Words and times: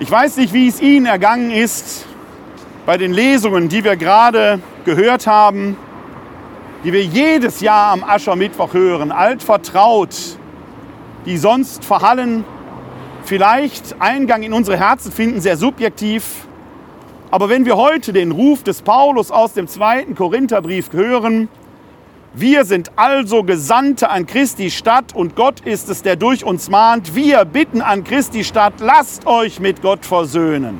Ich 0.00 0.08
weiß 0.08 0.36
nicht, 0.36 0.52
wie 0.52 0.68
es 0.68 0.80
Ihnen 0.80 1.06
ergangen 1.06 1.50
ist 1.50 2.06
bei 2.86 2.96
den 2.96 3.12
Lesungen, 3.12 3.68
die 3.68 3.82
wir 3.82 3.96
gerade 3.96 4.60
gehört 4.84 5.26
haben, 5.26 5.76
die 6.84 6.92
wir 6.92 7.04
jedes 7.04 7.60
Jahr 7.60 7.90
am 7.90 8.04
Aschermittwoch 8.04 8.74
hören, 8.74 9.10
altvertraut, 9.10 10.14
die 11.26 11.36
sonst 11.36 11.84
verhallen, 11.84 12.44
vielleicht 13.24 13.96
Eingang 13.98 14.44
in 14.44 14.52
unsere 14.52 14.76
Herzen 14.76 15.10
finden, 15.10 15.40
sehr 15.40 15.56
subjektiv. 15.56 16.46
Aber 17.32 17.48
wenn 17.48 17.66
wir 17.66 17.76
heute 17.76 18.12
den 18.12 18.30
Ruf 18.30 18.62
des 18.62 18.82
Paulus 18.82 19.32
aus 19.32 19.54
dem 19.54 19.66
zweiten 19.66 20.14
Korintherbrief 20.14 20.92
hören, 20.92 21.48
wir 22.40 22.64
sind 22.64 22.92
also 22.96 23.42
Gesandte 23.42 24.10
an 24.10 24.26
Christi 24.26 24.70
Stadt 24.70 25.14
und 25.14 25.34
Gott 25.34 25.60
ist 25.60 25.88
es, 25.88 26.02
der 26.02 26.14
durch 26.16 26.44
uns 26.44 26.70
mahnt. 26.70 27.14
Wir 27.14 27.44
bitten 27.44 27.82
an 27.82 28.04
Christi 28.04 28.44
Stadt, 28.44 28.74
lasst 28.78 29.26
euch 29.26 29.60
mit 29.60 29.82
Gott 29.82 30.06
versöhnen. 30.06 30.78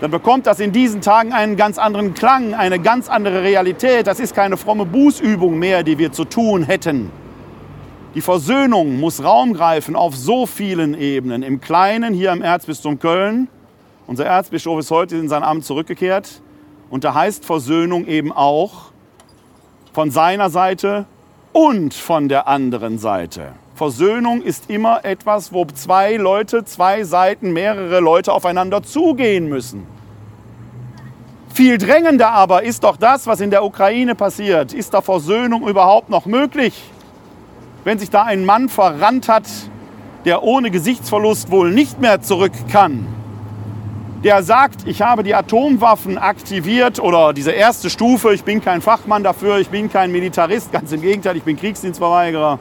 Dann 0.00 0.10
bekommt 0.10 0.46
das 0.46 0.60
in 0.60 0.72
diesen 0.72 1.00
Tagen 1.00 1.32
einen 1.32 1.56
ganz 1.56 1.78
anderen 1.78 2.14
Klang, 2.14 2.52
eine 2.52 2.78
ganz 2.78 3.08
andere 3.08 3.42
Realität. 3.42 4.06
Das 4.06 4.20
ist 4.20 4.34
keine 4.34 4.56
fromme 4.56 4.84
Bußübung 4.84 5.58
mehr, 5.58 5.82
die 5.82 5.98
wir 5.98 6.12
zu 6.12 6.24
tun 6.24 6.64
hätten. 6.64 7.10
Die 8.14 8.20
Versöhnung 8.20 9.00
muss 9.00 9.24
Raum 9.24 9.54
greifen 9.54 9.96
auf 9.96 10.14
so 10.14 10.46
vielen 10.46 10.94
Ebenen. 10.94 11.42
Im 11.42 11.60
Kleinen 11.60 12.12
hier 12.12 12.32
im 12.32 12.42
Erzbistum 12.42 12.98
Köln. 12.98 13.48
Unser 14.06 14.26
Erzbischof 14.26 14.78
ist 14.78 14.90
heute 14.90 15.16
in 15.16 15.28
sein 15.28 15.42
Amt 15.42 15.64
zurückgekehrt. 15.64 16.42
Und 16.90 17.04
da 17.04 17.14
heißt 17.14 17.44
Versöhnung 17.44 18.06
eben 18.06 18.30
auch, 18.30 18.93
von 19.94 20.10
seiner 20.10 20.50
Seite 20.50 21.06
und 21.52 21.94
von 21.94 22.28
der 22.28 22.48
anderen 22.48 22.98
Seite. 22.98 23.52
Versöhnung 23.76 24.42
ist 24.42 24.68
immer 24.68 25.04
etwas, 25.04 25.52
wo 25.52 25.64
zwei 25.66 26.16
Leute, 26.16 26.64
zwei 26.64 27.04
Seiten, 27.04 27.52
mehrere 27.52 28.00
Leute 28.00 28.32
aufeinander 28.32 28.82
zugehen 28.82 29.48
müssen. 29.48 29.86
Viel 31.52 31.78
drängender 31.78 32.30
aber 32.30 32.64
ist 32.64 32.82
doch 32.82 32.96
das, 32.96 33.28
was 33.28 33.40
in 33.40 33.50
der 33.50 33.64
Ukraine 33.64 34.16
passiert. 34.16 34.74
Ist 34.74 34.92
da 34.94 35.00
Versöhnung 35.00 35.68
überhaupt 35.68 36.10
noch 36.10 36.26
möglich? 36.26 36.74
Wenn 37.84 38.00
sich 38.00 38.10
da 38.10 38.24
ein 38.24 38.44
Mann 38.44 38.68
verrannt 38.68 39.28
hat, 39.28 39.44
der 40.24 40.42
ohne 40.42 40.72
Gesichtsverlust 40.72 41.52
wohl 41.52 41.70
nicht 41.70 42.00
mehr 42.00 42.20
zurück 42.20 42.52
kann, 42.68 43.06
der 44.24 44.42
sagt, 44.42 44.88
ich 44.88 45.02
habe 45.02 45.22
die 45.22 45.34
Atomwaffen 45.34 46.16
aktiviert 46.16 46.98
oder 46.98 47.34
diese 47.34 47.52
erste 47.52 47.90
Stufe, 47.90 48.32
ich 48.32 48.42
bin 48.42 48.62
kein 48.62 48.80
Fachmann 48.80 49.22
dafür, 49.22 49.58
ich 49.58 49.68
bin 49.68 49.92
kein 49.92 50.10
Militarist, 50.10 50.72
ganz 50.72 50.90
im 50.92 51.02
Gegenteil, 51.02 51.36
ich 51.36 51.42
bin 51.42 51.58
Kriegsdienstverweigerer. 51.58 52.58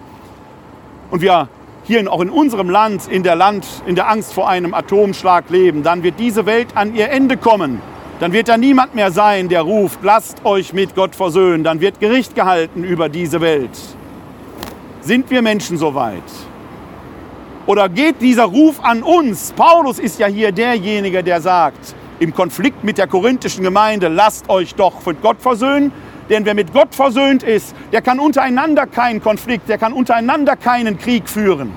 Und 1.09 1.21
wir 1.21 1.47
hier 1.85 2.11
auch 2.11 2.19
in 2.19 2.29
unserem 2.29 2.69
Land, 2.69 3.07
in 3.07 3.23
der 3.23 3.37
Land, 3.37 3.65
in 3.85 3.95
der 3.95 4.09
Angst 4.09 4.33
vor 4.33 4.49
einem 4.49 4.73
Atomschlag 4.73 5.49
leben, 5.49 5.83
dann 5.83 6.03
wird 6.03 6.19
diese 6.19 6.45
Welt 6.45 6.75
an 6.75 6.95
ihr 6.95 7.09
Ende 7.09 7.37
kommen. 7.37 7.81
Dann 8.19 8.33
wird 8.33 8.49
da 8.49 8.57
niemand 8.57 8.93
mehr 8.93 9.11
sein, 9.11 9.47
der 9.47 9.61
ruft, 9.61 9.99
lasst 10.03 10.45
euch 10.45 10.73
mit 10.73 10.95
Gott 10.95 11.15
versöhnen. 11.15 11.63
Dann 11.63 11.81
wird 11.81 11.99
Gericht 11.99 12.35
gehalten 12.35 12.83
über 12.83 13.09
diese 13.09 13.41
Welt. 13.41 13.77
Sind 15.01 15.29
wir 15.29 15.41
Menschen 15.41 15.77
so 15.77 15.95
weit? 15.95 16.23
Oder 17.65 17.87
geht 17.87 18.21
dieser 18.21 18.43
Ruf 18.43 18.83
an 18.83 19.03
uns? 19.03 19.53
Paulus 19.55 19.97
ist 19.97 20.19
ja 20.19 20.27
hier 20.27 20.51
derjenige, 20.51 21.23
der 21.23 21.39
sagt, 21.39 21.95
im 22.19 22.33
Konflikt 22.33 22.83
mit 22.83 22.97
der 22.97 23.07
korinthischen 23.07 23.63
Gemeinde, 23.63 24.09
lasst 24.09 24.49
euch 24.49 24.75
doch 24.75 25.05
mit 25.05 25.21
Gott 25.21 25.41
versöhnen. 25.41 25.91
Denn 26.29 26.45
wer 26.45 26.55
mit 26.55 26.73
Gott 26.73 26.93
versöhnt 26.93 27.43
ist, 27.43 27.75
der 27.91 28.01
kann 28.01 28.19
untereinander 28.19 28.85
keinen 28.85 29.21
Konflikt, 29.21 29.67
der 29.69 29.77
kann 29.77 29.93
untereinander 29.93 30.55
keinen 30.55 30.97
Krieg 30.97 31.29
führen. 31.29 31.71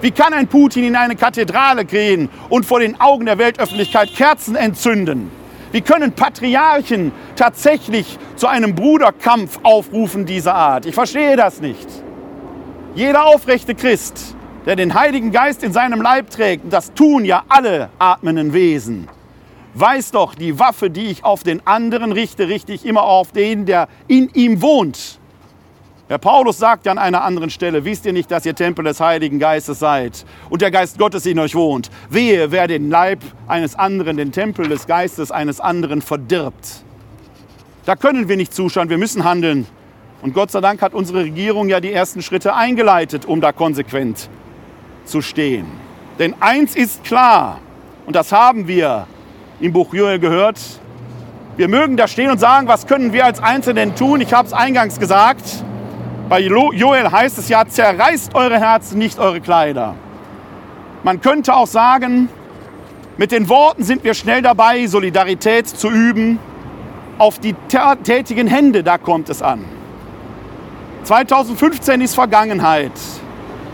Wie 0.00 0.10
kann 0.10 0.32
ein 0.34 0.46
Putin 0.46 0.84
in 0.84 0.96
eine 0.96 1.16
Kathedrale 1.16 1.84
gehen 1.84 2.28
und 2.50 2.66
vor 2.66 2.80
den 2.80 3.00
Augen 3.00 3.26
der 3.26 3.38
Weltöffentlichkeit 3.38 4.14
Kerzen 4.14 4.56
entzünden? 4.56 5.30
Wie 5.72 5.80
können 5.80 6.12
Patriarchen 6.12 7.12
tatsächlich 7.34 8.18
zu 8.36 8.46
einem 8.46 8.74
Bruderkampf 8.74 9.58
aufrufen 9.62 10.26
dieser 10.26 10.54
Art? 10.54 10.86
Ich 10.86 10.94
verstehe 10.94 11.36
das 11.36 11.60
nicht. 11.60 11.86
Jeder 12.94 13.26
aufrechte 13.26 13.74
Christ 13.74 14.35
der 14.66 14.76
den 14.76 14.94
Heiligen 14.94 15.30
Geist 15.30 15.62
in 15.62 15.72
seinem 15.72 16.02
Leib 16.02 16.28
trägt, 16.28 16.64
und 16.64 16.72
das 16.72 16.92
tun 16.92 17.24
ja 17.24 17.44
alle 17.48 17.88
atmenden 17.98 18.52
Wesen, 18.52 19.08
weiß 19.74 20.10
doch, 20.10 20.34
die 20.34 20.58
Waffe, 20.58 20.90
die 20.90 21.06
ich 21.06 21.24
auf 21.24 21.44
den 21.44 21.64
anderen 21.66 22.12
richte, 22.12 22.48
richte 22.48 22.72
ich 22.72 22.84
immer 22.84 23.04
auf 23.04 23.30
den, 23.32 23.64
der 23.64 23.88
in 24.08 24.28
ihm 24.34 24.60
wohnt. 24.60 25.20
Herr 26.08 26.18
Paulus 26.18 26.58
sagt 26.58 26.86
ja 26.86 26.92
an 26.92 26.98
einer 26.98 27.24
anderen 27.24 27.50
Stelle, 27.50 27.84
wisst 27.84 28.06
ihr 28.06 28.12
nicht, 28.12 28.30
dass 28.30 28.46
ihr 28.46 28.54
Tempel 28.54 28.84
des 28.84 29.00
Heiligen 29.00 29.40
Geistes 29.40 29.80
seid 29.80 30.24
und 30.50 30.62
der 30.62 30.70
Geist 30.70 30.98
Gottes 30.98 31.26
in 31.26 31.38
euch 31.38 31.54
wohnt? 31.54 31.90
Wehe, 32.10 32.52
wer 32.52 32.68
den 32.68 32.90
Leib 32.90 33.20
eines 33.48 33.74
anderen, 33.74 34.16
den 34.16 34.30
Tempel 34.30 34.68
des 34.68 34.86
Geistes 34.86 35.32
eines 35.32 35.60
anderen 35.60 36.02
verdirbt. 36.02 36.84
Da 37.86 37.96
können 37.96 38.28
wir 38.28 38.36
nicht 38.36 38.54
zuschauen, 38.54 38.88
wir 38.88 38.98
müssen 38.98 39.24
handeln. 39.24 39.66
Und 40.22 40.32
Gott 40.32 40.52
sei 40.52 40.60
Dank 40.60 40.80
hat 40.80 40.94
unsere 40.94 41.24
Regierung 41.24 41.68
ja 41.68 41.80
die 41.80 41.92
ersten 41.92 42.22
Schritte 42.22 42.54
eingeleitet, 42.54 43.26
um 43.26 43.40
da 43.40 43.50
konsequent 43.50 44.30
zu 45.06 45.22
stehen. 45.22 45.66
Denn 46.18 46.34
eins 46.40 46.74
ist 46.76 47.04
klar, 47.04 47.60
und 48.06 48.16
das 48.16 48.32
haben 48.32 48.68
wir 48.68 49.06
im 49.60 49.72
Buch 49.72 49.92
Joel 49.94 50.18
gehört, 50.18 50.58
wir 51.56 51.68
mögen 51.68 51.96
da 51.96 52.06
stehen 52.06 52.30
und 52.30 52.38
sagen, 52.38 52.68
was 52.68 52.86
können 52.86 53.12
wir 53.12 53.24
als 53.24 53.42
Einzelnen 53.42 53.94
tun? 53.94 54.20
Ich 54.20 54.34
habe 54.34 54.46
es 54.46 54.52
eingangs 54.52 54.98
gesagt, 55.00 55.64
bei 56.28 56.40
Joel 56.40 57.10
heißt 57.10 57.38
es 57.38 57.48
ja, 57.48 57.66
zerreißt 57.66 58.34
eure 58.34 58.58
Herzen, 58.58 58.98
nicht 58.98 59.18
eure 59.18 59.40
Kleider. 59.40 59.94
Man 61.02 61.20
könnte 61.20 61.54
auch 61.54 61.66
sagen, 61.66 62.28
mit 63.16 63.32
den 63.32 63.48
Worten 63.48 63.84
sind 63.84 64.04
wir 64.04 64.12
schnell 64.12 64.42
dabei, 64.42 64.86
Solidarität 64.86 65.66
zu 65.66 65.88
üben. 65.88 66.38
Auf 67.16 67.38
die 67.38 67.54
tätigen 68.02 68.46
Hände, 68.46 68.82
da 68.82 68.98
kommt 68.98 69.30
es 69.30 69.40
an. 69.40 69.64
2015 71.04 72.02
ist 72.02 72.14
Vergangenheit. 72.14 72.92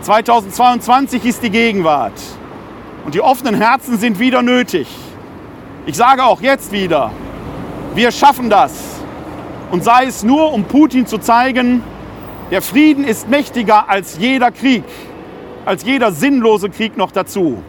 2022 0.03 1.23
ist 1.23 1.43
die 1.43 1.49
Gegenwart. 1.49 2.19
Und 3.05 3.15
die 3.15 3.21
offenen 3.21 3.55
Herzen 3.55 3.97
sind 3.97 4.19
wieder 4.19 4.41
nötig. 4.41 4.87
Ich 5.85 5.95
sage 5.95 6.23
auch 6.23 6.41
jetzt 6.41 6.71
wieder, 6.71 7.11
wir 7.95 8.11
schaffen 8.11 8.49
das. 8.49 9.01
Und 9.71 9.83
sei 9.83 10.05
es 10.05 10.23
nur, 10.23 10.53
um 10.53 10.65
Putin 10.65 11.07
zu 11.07 11.17
zeigen, 11.17 11.83
der 12.51 12.61
Frieden 12.61 13.05
ist 13.05 13.29
mächtiger 13.29 13.89
als 13.89 14.17
jeder 14.17 14.51
Krieg, 14.51 14.83
als 15.65 15.83
jeder 15.83 16.11
sinnlose 16.11 16.69
Krieg 16.69 16.97
noch 16.97 17.11
dazu. 17.11 17.63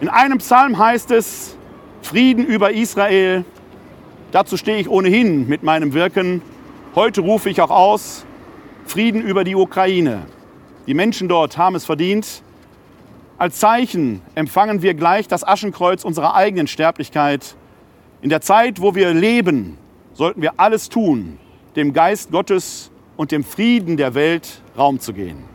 In 0.00 0.08
einem 0.08 0.38
Psalm 0.38 0.78
heißt 0.78 1.12
es, 1.12 1.56
Frieden 2.02 2.44
über 2.44 2.72
Israel. 2.72 3.44
Dazu 4.32 4.56
stehe 4.56 4.78
ich 4.78 4.88
ohnehin 4.88 5.48
mit 5.48 5.62
meinem 5.62 5.94
Wirken. 5.94 6.42
Heute 6.96 7.20
rufe 7.20 7.48
ich 7.48 7.60
auch 7.60 7.70
aus, 7.70 8.26
Frieden 8.86 9.22
über 9.22 9.44
die 9.44 9.54
Ukraine. 9.54 10.22
Die 10.86 10.94
Menschen 10.94 11.28
dort 11.28 11.56
haben 11.58 11.76
es 11.76 11.84
verdient. 11.84 12.42
Als 13.38 13.58
Zeichen 13.58 14.20
empfangen 14.34 14.82
wir 14.82 14.94
gleich 14.94 15.28
das 15.28 15.46
Aschenkreuz 15.46 16.04
unserer 16.04 16.34
eigenen 16.34 16.66
Sterblichkeit. 16.66 17.54
In 18.20 18.30
der 18.30 18.40
Zeit, 18.40 18.80
wo 18.80 18.94
wir 18.94 19.14
leben, 19.14 19.78
sollten 20.14 20.42
wir 20.42 20.54
alles 20.58 20.88
tun, 20.88 21.38
dem 21.76 21.92
Geist 21.92 22.30
Gottes 22.30 22.90
und 23.16 23.30
dem 23.30 23.44
Frieden 23.44 23.96
der 23.96 24.14
Welt 24.14 24.62
Raum 24.76 25.00
zu 25.00 25.12
gehen. 25.12 25.51